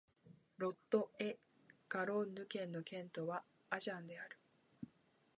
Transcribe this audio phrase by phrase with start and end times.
[0.57, 4.39] ロット＝エ＝ガロンヌ県の県都はアジャンである